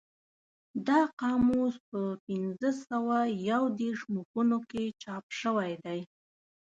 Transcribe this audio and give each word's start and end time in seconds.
دا 0.87 0.99
قاموس 1.19 1.75
په 1.89 2.01
پینځه 2.25 2.69
سوه 2.87 3.17
یو 3.49 3.63
دېرش 3.79 4.01
مخونو 4.15 4.57
کې 4.69 4.83
چاپ 5.01 5.25
شوی 5.41 5.73
دی. 5.85 5.99